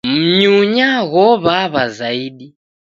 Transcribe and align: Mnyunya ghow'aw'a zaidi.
Mnyunya 0.17 0.89
ghow'aw'a 1.11 1.83
zaidi. 1.97 2.47